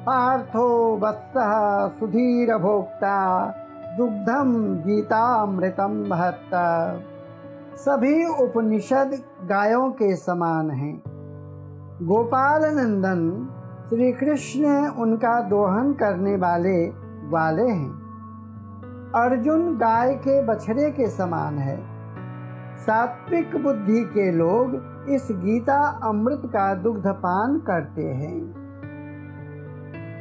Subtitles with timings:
[0.00, 3.46] पार्थो वत्सः सुधीरभोक्ता
[3.96, 6.50] दुग्धम गीतामृतम महत्त।
[7.76, 11.02] सभी उपनिषद गायों के समान हैं।
[12.02, 13.48] गोपाल नंदन
[13.88, 16.88] श्री कृष्ण उनका दोहन करने वाले
[17.30, 17.90] वाले हैं।
[19.14, 21.76] अर्जुन गाय के बछड़े के समान है।
[22.76, 24.74] सात्विक बुद्धि के लोग
[25.08, 28.59] इस गीता अमृत का दुग्धपान करते हैं।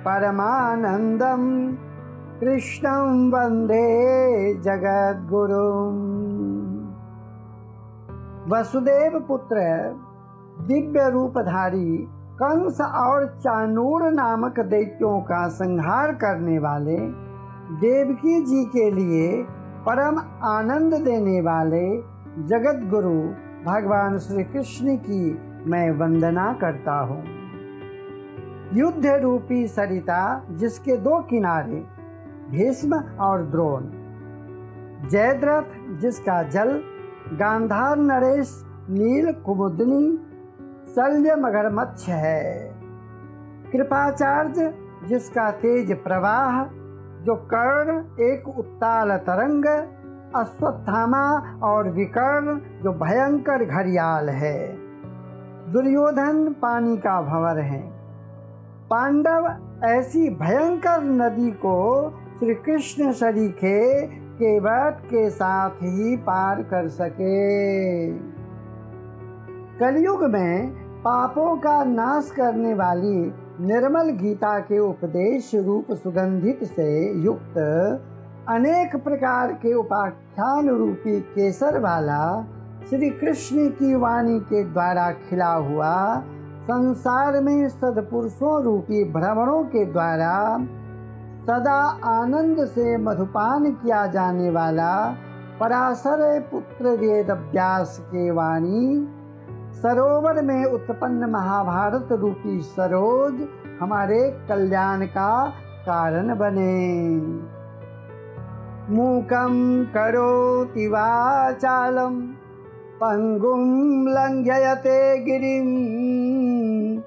[0.05, 1.43] परमानन्दं
[2.41, 3.89] कृष्णं वंदे
[4.55, 5.99] जगद्गुरुम्
[8.53, 9.67] वसुदेव पुत्र
[10.69, 11.97] दिव्य रूपधारी
[12.43, 16.97] कंस और चानूर नामक दैत्यों का संहार करने वाले
[17.83, 19.29] देवकी जी के लिए
[19.87, 21.97] परम आनंद देने वाले
[22.47, 23.21] जगत गुरु
[23.65, 25.39] भगवान श्री कृष्ण की
[25.71, 27.25] मैं वंदना करता हूँ।
[28.75, 31.87] युद्ध रूपी सरिता, जिसके दो किनारे,
[32.51, 33.83] भीष्म और द्रोण।
[35.09, 36.83] जयद्रथ, जिसका जल,
[37.33, 40.17] गांधार नरेश, नील कुमुदनी,
[40.95, 42.75] शल्य मगरमच्छ है।
[43.73, 44.75] कृपाचार्य,
[45.09, 46.84] जिसका तेज प्रवाह
[47.25, 49.65] जो कर्ण एक उत्ताल तरंग,
[50.35, 54.77] अश्वत्थामा और विकर्ण जो भयंकर घड़ियाल है।
[55.73, 57.93] दुर्योधन पानी का भंवर है।
[58.91, 68.07] पांडव ऐसी भयंकर नदी को श्री कृष्ण सरीखे केवट के साथ ही पार कर सके।
[69.79, 70.71] कलयुग में
[71.03, 76.89] पापों का नाश करने वाली निर्मल गीता के उपदेश रूप सुगंधित से
[77.25, 77.59] युक्त,
[78.49, 82.25] अनेक प्रकार के उपाख्यान रूपी केसर वाला
[82.91, 85.95] श्री कृष्ण की वाणी के द्वारा खिला हुआ
[86.63, 90.35] संसार में सदपुरुषों रूपी भ्रमणों के द्वारा
[91.47, 94.95] सदा आनंद से मधुपान किया जाने वाला
[95.61, 98.97] पराशर पुत्र वेद व्यास के वाणी
[99.75, 103.49] सरोवर में उत्पन्न महाभारत रूपी सरोज
[103.81, 105.53] हमारे कल्याण का
[105.87, 107.17] कारण बने।
[108.95, 112.29] मूकं करोति वाचालं,
[113.03, 117.01] पङ्गुं लङ्घयते गिरिं।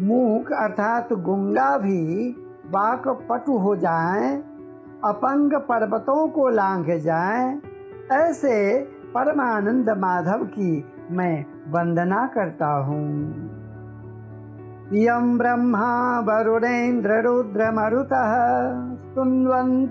[0.00, 4.42] मूक अर्थात गुंगा भी बाक पटु हो जाए,
[5.04, 7.60] अपंग पर्वतों को लांघ जाए।
[8.12, 13.34] ऐसे परमानंद माधव की मैं वंदना करता हूँ।
[14.92, 18.34] यम ब्रह्मा वरुणेन्द्र रुद्र मरुतः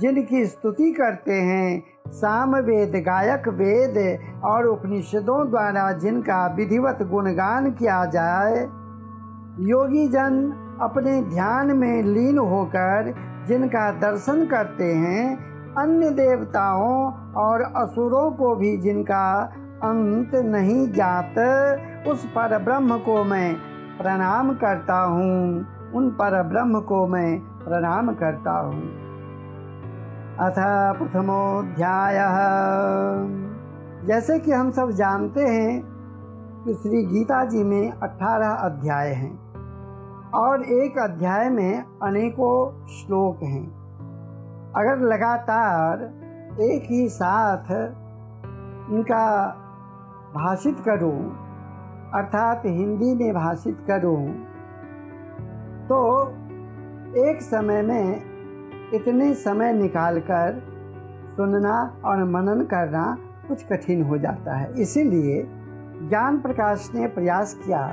[0.00, 1.82] जिनकी स्तुति करते हैं
[2.12, 3.96] सामवेद गायक वेद
[4.44, 8.60] और उपनिषदों द्वारा जिनका विधिवत गुणगान किया जाए
[9.70, 10.40] योगी जन
[10.80, 13.12] अपने ध्यान में लीन होकर
[13.48, 19.42] जिनका दर्शन करते हैं अन्य देवताओं और असुरों को भी जिनका
[19.82, 21.34] अंत नहीं जात
[22.08, 23.54] उस पर ब्रह्म को मैं
[24.02, 28.82] प्रणाम करता हूँ। उन पर ब्रह्म को मैं प्रणाम करता हूँ।
[30.40, 30.54] अथ
[30.98, 32.18] प्रथमोध्याय।
[34.06, 35.82] जैसे कि हम सब जानते हैं
[36.64, 39.38] कि श्री गीता जी में अठारह अध्याय हैं
[40.30, 43.83] और एक अध्याय में अनेकों श्लोक हैं।
[44.76, 46.02] अगर लगातार
[46.62, 47.70] एक ही साथ
[48.90, 49.26] इनका
[50.34, 51.18] भाषित करूँ,
[52.14, 54.32] अर्थात हिंदी में भाषित करूँ
[55.88, 55.98] तो
[57.28, 60.62] एक समय में इतने समय निकालकर
[61.36, 63.04] सुनना और मनन करना
[63.48, 65.42] कुछ कठिन हो जाता है। इसीलिए
[66.08, 67.86] ज्ञान प्रकाश ने प्रयास किया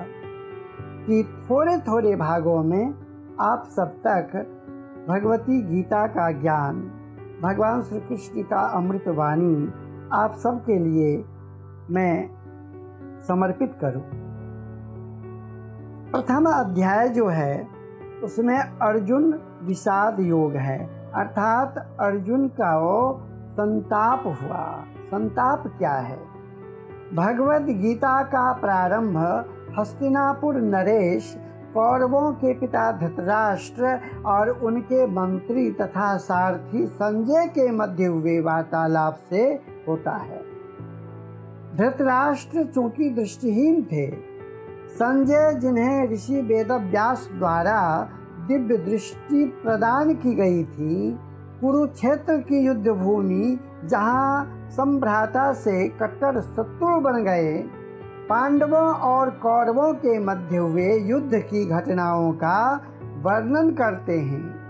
[1.05, 2.93] कि थोड़े थोड़े भागों में
[3.41, 4.33] आप सब तक
[5.07, 6.91] भगवती गीता का ज्ञान,
[7.43, 9.73] भगवान श्री कृष्ण का अमृत वाणी
[10.13, 11.25] आप सबके लिए
[11.91, 12.29] मैं
[13.27, 14.03] समर्पित करूँ।
[16.11, 17.67] प्रथम अध्याय जो है,
[18.23, 26.19] उसमें अर्जुन विषाद योग है। अर्थात अर्जुन का वो संताप हुआ। संताप क्या है?
[27.15, 29.17] भगवत गीता का प्रारंभ
[29.79, 31.37] हस्तिनापुर नरेश
[31.73, 39.43] कौरवों के पिता धृतराष्ट्र और उनके मंत्री तथा सारथी संजय के मध्य हुए वार्तालाप से
[39.87, 40.41] होता है।
[41.77, 44.09] धृतराष्ट्र चूँकि दृष्टिहीन थे,
[44.91, 48.09] संजय जिन्हें ऋषि वेद व्यास द्वारा
[48.47, 51.11] दिव्य दृष्टि प्रदान की गई थी,
[51.61, 57.53] कुरुक्षेत्र की युद्ध भूमि जहाँ संभ्राता से कट्टर शत्रु बन गए
[58.29, 62.85] पांडवों और कौरवों के मध्य हुए युद्ध की घटनाओं का
[63.21, 64.61] वर्णन करते हैं।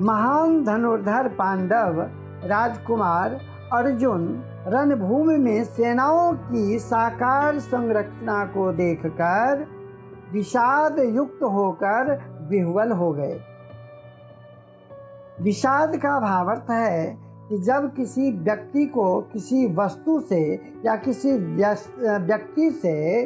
[0.00, 2.00] महान धनुर्धर पांडव,
[2.44, 3.38] राजकुमार,
[3.72, 9.66] अर्जुन, रणभूमि में सेनाओं की साकार संरचना को देखकर
[10.32, 13.40] विषाद युक्त होकर विह्वल हो गए।
[15.40, 20.42] विषाद का भावार्थ है कि जब किसी व्यक्ति को किसी वस्तु से
[20.86, 23.24] या किसी व्यक्ति से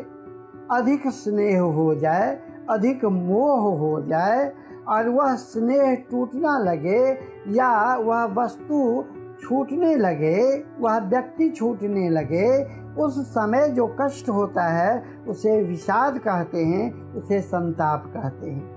[0.70, 2.38] अधिक स्नेह हो जाए,
[2.70, 4.52] अधिक मोह हो जाए,
[4.88, 7.02] और वह स्नेह टूटना लगे
[7.48, 9.04] या वह वस्तु
[9.42, 12.64] छूटने लगे, वह व्यक्ति छूटने लगे,
[12.94, 18.74] उस समय जो कष्ट होता है, उसे विषाद कहते हैं, उसे संताप कहते हैं।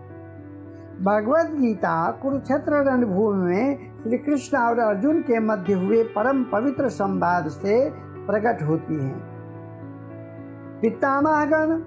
[1.03, 7.47] भगवत गीता कुरुक्षेत्र रणभूमि में श्री कृष्ण और अर्जुन के मध्य हुए परम पवित्र संवाद
[7.47, 7.89] से
[8.27, 9.15] प्रकट होती है।
[10.81, 11.79] पितामहगण,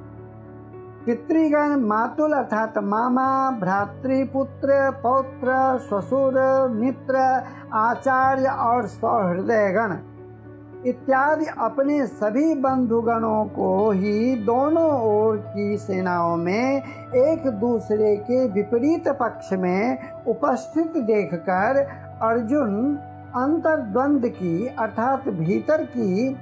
[1.07, 7.45] पितृगण, मातुल अर्थात मामा भ्रातृपुत्र पौत्र, ससुर, मित्र,
[7.75, 9.97] आचार्य और सौहृदयगण।
[10.87, 16.83] इत्यादि अपने सभी बंधुगणों को ही दोनों ओर की सेनाओं में
[17.15, 21.89] एक दूसरे के विपरीत पक्ष में उपस्थित देखकर
[22.23, 22.97] अर्जुन
[23.35, 26.37] अंतर्द्वंद की, अर्थात भीतर की,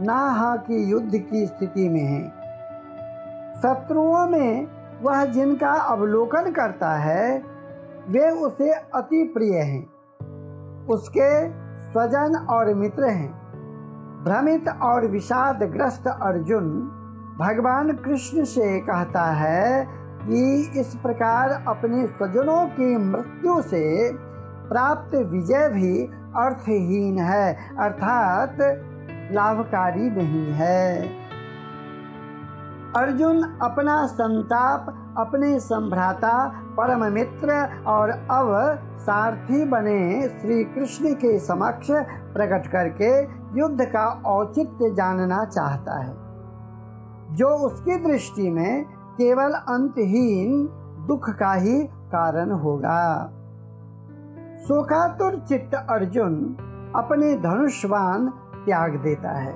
[0.00, 2.28] नाहा की युद्ध की स्थिति में है।
[3.62, 4.66] शत्रुओं में
[5.02, 7.42] वह जिनका अवलोकन करता है,
[8.08, 9.86] वे उसे अति प्रिय हैं।
[10.86, 11.48] उसके
[11.92, 13.39] स्वजन और मित्र हैं।
[14.24, 16.70] भ्रमित और विषाद ग्रस्त अर्जुन
[17.40, 19.86] भगवान कृष्ण से कहता है
[20.22, 24.12] कि इस प्रकार अपने स्वजनों की मृत्यु से
[24.68, 26.04] प्राप्त विजय भी
[26.36, 28.56] अर्थहीन है, अर्थात
[29.32, 31.02] लाभकारी नहीं है।
[32.96, 41.90] अर्जुन अपना संताप, अपने संभ्राता परम मित्र और अब सारथी बने श्री कृष्ण के समक्ष
[42.34, 43.22] प्रकट करके
[43.60, 46.14] युद्ध का औचित्य जानना चाहता है।
[47.36, 48.84] जो उसकी दृष्टि में
[49.18, 50.68] केवल अंतहीन
[51.08, 53.30] दुख का ही कारण होगा।
[54.68, 56.34] शोकातुर चित्त अर्जुन
[56.96, 58.28] अपने धनुष्वान
[58.64, 59.54] त्याग देता है।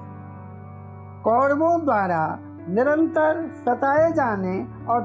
[1.23, 5.01] कौरवों द्वारा निरंतर सताए जाने और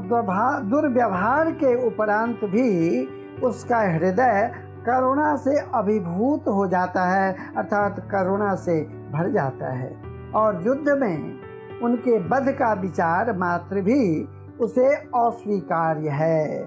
[0.65, 3.05] दुर्व्यवहार के उपरांत भी
[3.43, 4.51] उसका हृदय
[4.85, 9.97] करुणा से अभिभूत हो जाता है, अर्थात करुणा से भर जाता है।
[10.35, 11.39] और युद्ध में
[11.83, 14.27] उनके वध का विचार मात्र भी
[14.59, 16.65] उसे अस्वीकार्य है।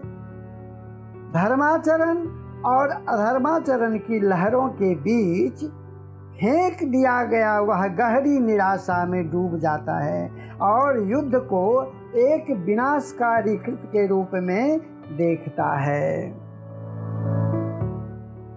[1.32, 2.18] धर्माचरण
[2.62, 5.64] और अधर्माचरण की लहरों के बीच
[6.42, 10.30] फेंक दिया गया वह गहरी निराशा में डूब जाता है
[10.62, 11.82] और युद्ध को
[12.16, 14.78] एक विनाशकारी कृत के रूप में
[15.16, 16.30] देखता है।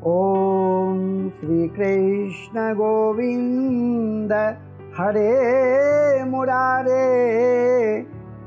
[0.06, 4.34] ओम श्री कृष्ण गोविंद,
[5.00, 7.06] हरे मुरारे,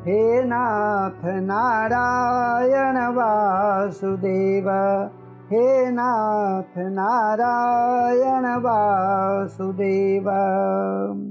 [0.00, 4.68] हे नाथ नारायण वासुदेव।
[5.50, 10.26] हे नाथ नारायण वासुदेव